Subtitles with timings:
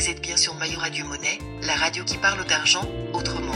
[0.00, 3.52] Vous êtes bien sur Maillot Radio Monnaie, la radio qui parle d'argent autrement.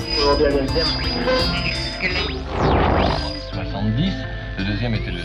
[3.51, 4.13] 70,
[4.59, 5.23] le deuxième était le...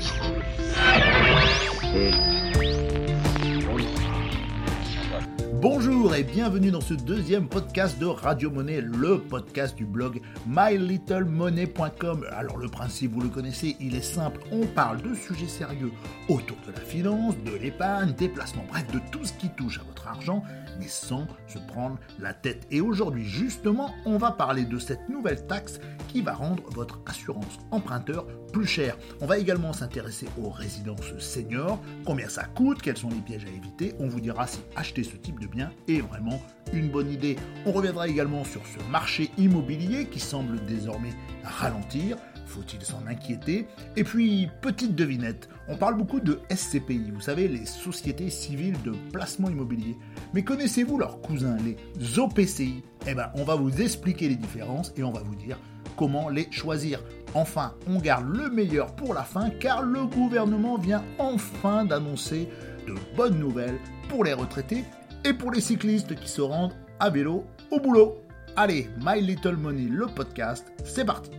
[5.62, 12.26] Bonjour et bienvenue dans ce deuxième podcast de Radio Monnaie, le podcast du blog mylittlemoney.com.
[12.32, 15.92] Alors le principe, vous le connaissez, il est simple, on parle de sujets sérieux
[16.30, 19.84] autour de la finance, de l'épargne, des placements, bref, de tout ce qui touche à
[19.84, 20.44] votre argent,
[20.80, 22.66] mais sans se prendre la tête.
[22.72, 27.60] Et aujourd'hui, justement, on va parler de cette nouvelle taxe qui va rendre votre assurance
[27.72, 28.98] emprunteur plus chère.
[29.22, 33.50] On va également s'intéresser aux résidences seniors, combien ça coûte, quels sont les pièges à
[33.50, 33.94] éviter.
[34.00, 36.42] On vous dira si acheter ce type de bien est vraiment
[36.74, 37.36] une bonne idée.
[37.66, 42.18] On reviendra également sur ce marché immobilier qui semble désormais ralentir.
[42.50, 47.68] Faut-il s'en inquiéter Et puis, petite devinette, on parle beaucoup de SCPI, vous savez, les
[47.68, 49.96] sociétés civiles de placement immobilier.
[50.34, 51.78] Mais connaissez-vous leurs cousins, les
[52.20, 55.60] OPCI Eh bien, on va vous expliquer les différences et on va vous dire
[55.96, 57.04] comment les choisir.
[57.36, 62.50] Enfin, on garde le meilleur pour la fin car le gouvernement vient enfin d'annoncer
[62.88, 63.78] de bonnes nouvelles
[64.08, 64.86] pour les retraités
[65.24, 68.24] et pour les cyclistes qui se rendent à vélo au boulot.
[68.56, 71.30] Allez, My Little Money, le podcast, c'est parti.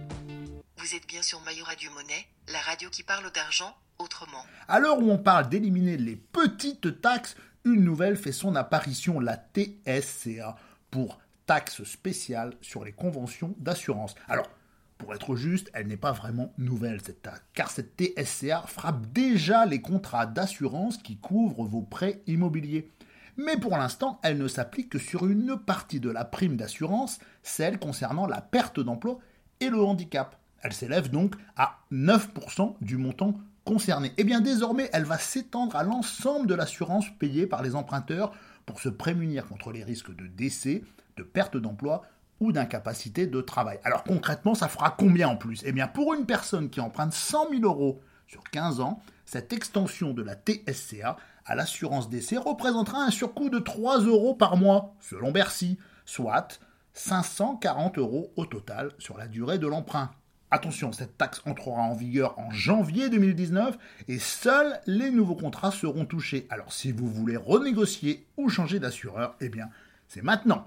[0.80, 4.42] Vous êtes bien sur Maillot Radio Monnaie, la radio qui parle d'argent autrement.
[4.66, 9.36] À l'heure où on parle d'éliminer les petites taxes, une nouvelle fait son apparition, la
[9.36, 10.56] TSCA,
[10.90, 14.14] pour taxe spéciale sur les conventions d'assurance.
[14.26, 14.48] Alors,
[14.96, 19.82] pour être juste, elle n'est pas vraiment nouvelle cette car cette TSCA frappe déjà les
[19.82, 22.90] contrats d'assurance qui couvrent vos prêts immobiliers.
[23.36, 27.78] Mais pour l'instant, elle ne s'applique que sur une partie de la prime d'assurance, celle
[27.78, 29.18] concernant la perte d'emploi
[29.60, 30.39] et le handicap.
[30.62, 34.12] Elle s'élève donc à 9% du montant concerné.
[34.16, 38.32] Eh bien désormais, elle va s'étendre à l'ensemble de l'assurance payée par les emprunteurs
[38.66, 40.82] pour se prémunir contre les risques de décès,
[41.16, 42.02] de perte d'emploi
[42.40, 43.78] ou d'incapacité de travail.
[43.84, 45.62] Alors concrètement, ça fera combien en plus?
[45.64, 50.12] Eh bien pour une personne qui emprunte 100 000 euros sur 15 ans, cette extension
[50.12, 55.32] de la TSCA à l'assurance décès représentera un surcoût de 3 euros par mois, selon
[55.32, 56.60] Bercy, soit
[56.92, 60.10] 540 euros au total sur la durée de l'emprunt.
[60.52, 63.78] Attention, cette taxe entrera en vigueur en janvier 2019
[64.08, 66.48] et seuls les nouveaux contrats seront touchés.
[66.50, 69.68] Alors si vous voulez renégocier ou changer d'assureur, eh bien
[70.08, 70.66] c'est maintenant.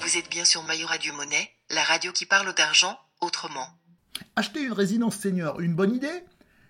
[0.00, 3.68] Vous êtes bien sur Maillot Radio Monnaie, la radio qui parle d'argent autrement.
[4.36, 6.26] Acheter une résidence senior, une bonne idée?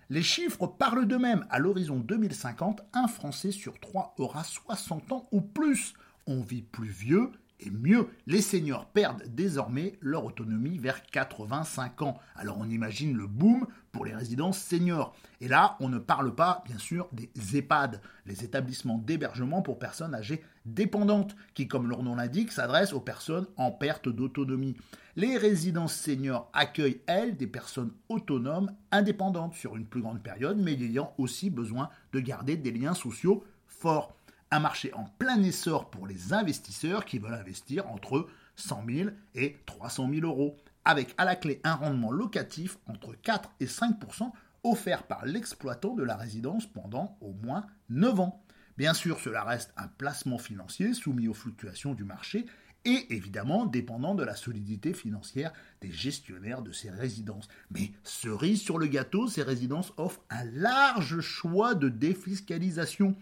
[0.09, 1.45] Les chiffres parlent d'eux-mêmes.
[1.49, 5.95] À l'horizon 2050, un Français sur trois aura 60 ans ou plus.
[6.27, 7.33] On vit plus vieux
[7.65, 12.19] et mieux, les seniors perdent désormais leur autonomie vers 85 ans.
[12.35, 15.15] Alors on imagine le boom pour les résidences seniors.
[15.39, 20.15] Et là, on ne parle pas, bien sûr, des EHPAD, les établissements d'hébergement pour personnes
[20.15, 24.75] âgées dépendantes, qui, comme leur nom l'indique, s'adressent aux personnes en perte d'autonomie.
[25.15, 30.73] Les résidences seniors accueillent, elles, des personnes autonomes, indépendantes sur une plus grande période, mais
[30.73, 34.15] ayant aussi besoin de garder des liens sociaux forts
[34.53, 39.57] un marché en plein essor pour les investisseurs qui veulent investir entre 100 000 et
[39.65, 44.31] 300 000 euros, avec à la clé un rendement locatif entre 4 et 5%
[44.63, 48.43] offert par l'exploitant de la résidence pendant au moins 9 ans.
[48.77, 52.45] Bien sûr, cela reste un placement financier soumis aux fluctuations du marché
[52.85, 57.47] et évidemment dépendant de la solidité financière des gestionnaires de ces résidences.
[57.71, 63.15] Mais cerise sur le gâteau, ces résidences offrent un large choix de défiscalisation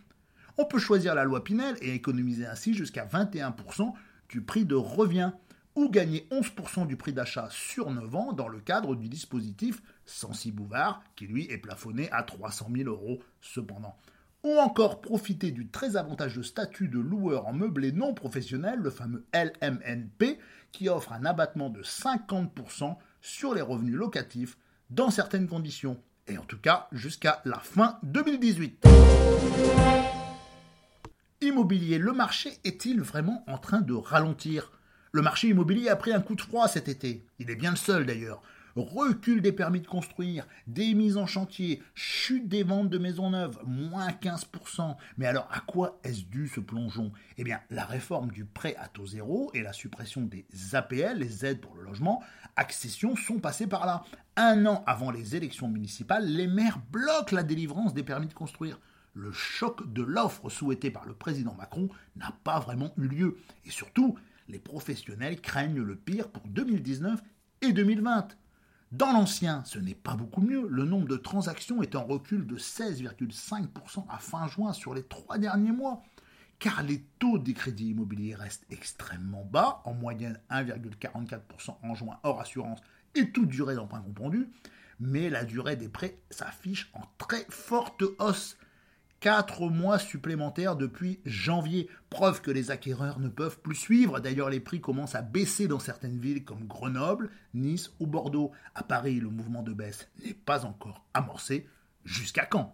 [0.61, 3.93] on peut choisir la loi Pinel et économiser ainsi jusqu'à 21%
[4.29, 5.31] du prix de revient
[5.73, 10.51] ou gagner 11% du prix d'achat sur 9 ans dans le cadre du dispositif Sensi
[10.51, 13.97] Bouvard qui lui est plafonné à 300 000 euros cependant.
[14.43, 19.25] Ou encore profiter du très avantageux statut de loueur en meublé non professionnel, le fameux
[19.33, 20.37] LMNP,
[20.71, 24.57] qui offre un abattement de 50% sur les revenus locatifs
[24.91, 28.85] dans certaines conditions, et en tout cas jusqu'à la fin 2018
[31.41, 34.71] immobilier, le marché est-il vraiment en train de ralentir?
[35.11, 37.25] Le marché immobilier a pris un coup de froid cet été.
[37.39, 38.41] Il est bien le seul d'ailleurs.
[38.75, 43.59] Recul des permis de construire, des mises en chantier, chute des ventes de maisons neuves,
[43.65, 44.95] moins 15%.
[45.17, 47.11] Mais alors à quoi est-ce dû ce plongeon?
[47.37, 51.45] Eh bien, la réforme du prêt à taux zéro et la suppression des APL, les
[51.45, 52.23] aides pour le logement,
[52.55, 54.05] accession, sont passés par là.
[54.37, 58.79] Un an avant les élections municipales, les maires bloquent la délivrance des permis de construire
[59.13, 63.37] le choc de l'offre souhaitée par le président Macron n'a pas vraiment eu lieu.
[63.65, 64.17] Et surtout,
[64.47, 67.21] les professionnels craignent le pire pour 2019
[67.61, 68.37] et 2020.
[68.91, 70.67] Dans l'ancien, ce n'est pas beaucoup mieux.
[70.67, 75.37] Le nombre de transactions est en recul de 16,5% à fin juin sur les trois
[75.37, 76.03] derniers mois,
[76.59, 82.41] car les taux des crédits immobiliers restent extrêmement bas, en moyenne 1,44% en juin hors
[82.41, 82.81] assurance
[83.15, 84.49] et toute durée d'emprunt compendu,
[84.99, 88.57] mais la durée des prêts s'affiche en très forte hausse.
[89.21, 91.87] 4 mois supplémentaires depuis janvier.
[92.09, 94.19] Preuve que les acquéreurs ne peuvent plus suivre.
[94.19, 98.51] D'ailleurs, les prix commencent à baisser dans certaines villes comme Grenoble, Nice ou Bordeaux.
[98.73, 101.67] À Paris, le mouvement de baisse n'est pas encore amorcé.
[102.03, 102.73] Jusqu'à quand?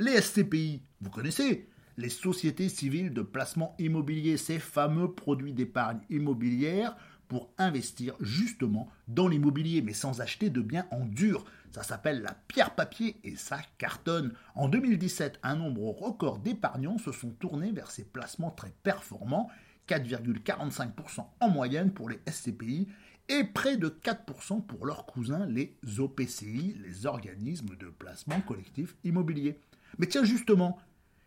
[0.00, 1.68] Les SCPI, vous connaissez?
[1.96, 6.96] Les sociétés civiles de placement immobilier, ces fameux produits d'épargne immobilière
[7.30, 11.44] pour investir justement dans l'immobilier, mais sans acheter de biens en dur.
[11.70, 14.34] Ça s'appelle la pierre papier et ça cartonne.
[14.56, 19.48] En 2017, un nombre record d'épargnants se sont tournés vers ces placements très performants,
[19.88, 22.88] 4,45% en moyenne pour les SCPI
[23.28, 29.60] et près de 4% pour leurs cousins, les OPCI, les organismes de placement collectif immobilier.
[29.98, 30.80] Mais tiens justement,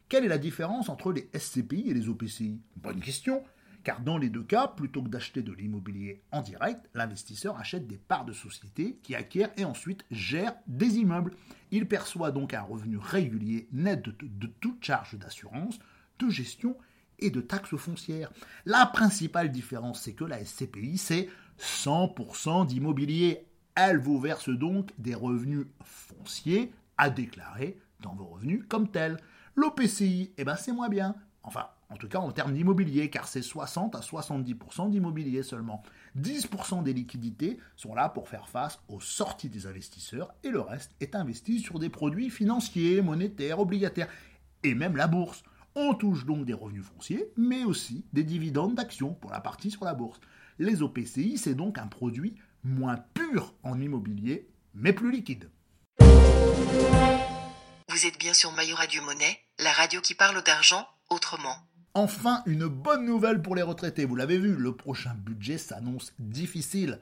[0.10, 3.42] quelle est la différence entre les SCPI et les OPCI Bonne question.
[3.84, 7.98] Car dans les deux cas, plutôt que d'acheter de l'immobilier en direct, l'investisseur achète des
[7.98, 11.34] parts de société qui acquiert et ensuite gère des immeubles.
[11.72, 15.80] Il perçoit donc un revenu régulier net de, toute charge d'assurance,
[16.20, 16.78] de gestion
[17.20, 18.32] et de taxes foncières.
[18.66, 21.30] La principale différence, c'est que la SCPI, c'est
[21.60, 23.46] 100% d'immobilier.
[23.76, 29.18] Elle vous verse donc des revenus fonciers à déclarer dans vos revenus comme tels.
[29.56, 31.16] L'OPCI, eh ben c'est moins bien.
[31.44, 35.84] Enfin, en tout cas en termes d'immobilier, car c'est 60 à 70% d'immobilier seulement.
[36.20, 40.96] 10% des liquidités sont là pour faire face aux sorties des investisseurs et le reste
[41.02, 44.08] est investi sur des produits financiers, monétaires, obligataires
[44.64, 45.44] et même la bourse.
[45.76, 49.86] On touche donc des revenus fonciers, mais aussi des dividendes d'actions pour la partie sur
[49.86, 50.20] la bourse.
[50.58, 55.50] Les OPCI, c'est donc un produit moins pur en immobilier, mais plus liquide.
[57.90, 61.56] Vous êtes bien sur Mayora du Monnaie, la radio qui parle d'argent autrement.
[61.96, 64.06] Enfin, une bonne nouvelle pour les retraités.
[64.06, 67.00] Vous l'avez vu, le prochain budget s'annonce difficile.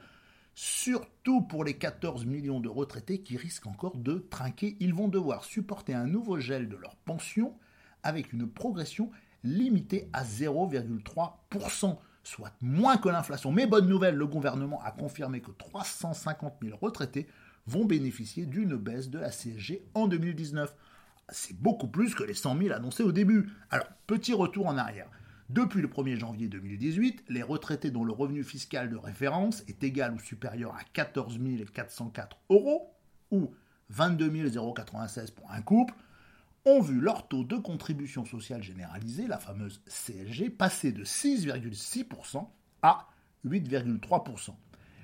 [0.54, 4.76] Surtout pour les 14 millions de retraités qui risquent encore de trinquer.
[4.80, 7.54] Ils vont devoir supporter un nouveau gel de leur pension
[8.02, 9.10] avec une progression
[9.44, 13.50] limitée à 0,3%, soit moins que l'inflation.
[13.50, 17.28] Mais bonne nouvelle, le gouvernement a confirmé que 350 000 retraités
[17.66, 20.74] vont bénéficier d'une baisse de la CSG en 2019
[21.28, 23.50] c'est beaucoup plus que les 100 000 annoncés au début.
[23.70, 25.08] Alors, petit retour en arrière.
[25.48, 30.14] Depuis le 1er janvier 2018, les retraités dont le revenu fiscal de référence est égal
[30.14, 31.38] ou supérieur à 14
[31.74, 32.94] 404 euros,
[33.30, 33.50] ou
[33.90, 35.94] 22 096 pour un couple,
[36.64, 42.46] ont vu leur taux de contribution sociale généralisée, la fameuse CSG, passer de 6,6%
[42.82, 43.08] à
[43.46, 44.54] 8,3%.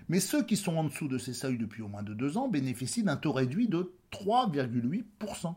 [0.08, 2.48] Mais ceux qui sont en dessous de ces seuils depuis au moins de deux ans
[2.48, 5.54] bénéficient d'un taux réduit de 3,8%.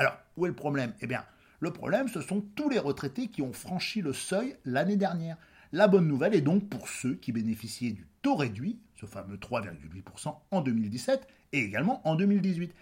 [0.00, 0.94] Alors, où est le problème?
[1.02, 1.26] Eh bien,
[1.58, 5.36] le problème, ce sont tous les retraités qui ont franchi le seuil l'année dernière.
[5.72, 10.34] La bonne nouvelle est donc pour ceux qui bénéficiaient du taux réduit, ce fameux 3,8%
[10.52, 12.74] en 2017 et également en 2018,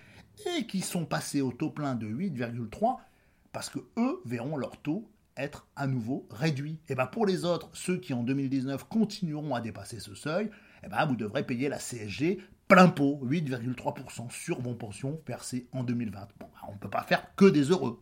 [0.47, 2.99] et qui sont passés au taux plein de 8,3%
[3.51, 6.75] parce que eux verront leur taux être à nouveau réduit.
[6.89, 10.51] Et eh bien pour les autres, ceux qui en 2019 continueront à dépasser ce seuil,
[10.85, 12.39] eh ben vous devrez payer la CSG
[12.69, 16.21] plein pot, 8,3% sur vos pensions versées en 2020.
[16.39, 17.99] Bon, bah, on ne peut pas faire que des heureux.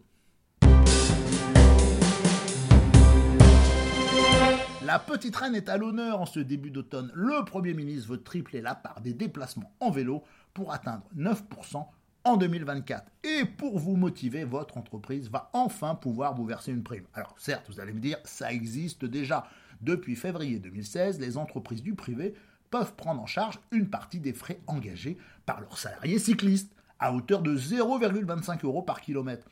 [4.85, 7.11] La petite reine est à l'honneur en ce début d'automne.
[7.15, 11.87] Le Premier ministre veut tripler la part des déplacements en vélo pour atteindre 9%
[12.25, 13.05] en 2024.
[13.25, 17.05] Et pour vous motiver, votre entreprise va enfin pouvoir vous verser une prime.
[17.15, 19.47] Alors certes, vous allez me dire, ça existe déjà.
[19.81, 22.35] Depuis février 2016, les entreprises du privé
[22.77, 25.17] peuvent prendre en charge une partie des frais engagés
[25.47, 29.49] par leurs salariés cyclistes, à hauteur de 0,25 euros par kilomètre.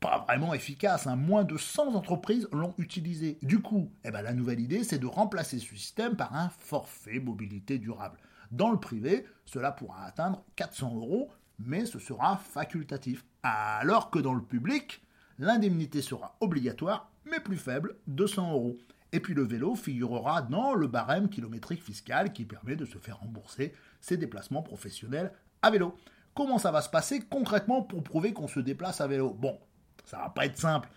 [0.00, 1.16] Pas vraiment efficace, hein.
[1.16, 3.38] moins de 100 entreprises l'ont utilisé.
[3.42, 7.20] Du coup, eh ben, la nouvelle idée, c'est de remplacer ce système par un forfait
[7.20, 8.18] mobilité durable.
[8.50, 13.26] Dans le privé, cela pourra atteindre 400 euros, mais ce sera facultatif.
[13.42, 15.02] Alors que dans le public,
[15.38, 18.78] l'indemnité sera obligatoire, mais plus faible, 200 euros.
[19.14, 23.20] Et puis le vélo figurera dans le barème kilométrique fiscal qui permet de se faire
[23.20, 25.30] rembourser ses déplacements professionnels
[25.62, 25.96] à vélo.
[26.34, 29.30] Comment ça va se passer concrètement pour prouver qu'on se déplace à vélo?
[29.32, 29.56] Bon,
[30.04, 30.88] ça va pas être simple.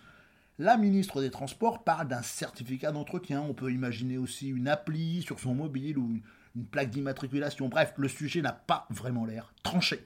[0.58, 3.40] La ministre des Transports parle d'un certificat d'entretien.
[3.40, 6.20] On peut imaginer aussi une appli sur son mobile ou
[6.56, 7.68] une plaque d'immatriculation.
[7.68, 10.04] Bref, le sujet n'a pas vraiment l'air tranché.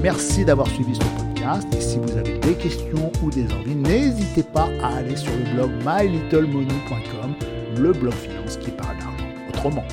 [0.00, 4.42] Merci d'avoir suivi ce podcast Et si vous avez des questions ou des envies, n'hésitez
[4.42, 7.34] pas à aller sur le blog mylittlemoney.com,
[7.78, 9.84] le blog finance qui parle d'argent autrement.